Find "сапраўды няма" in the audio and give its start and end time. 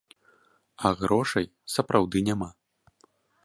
1.77-2.49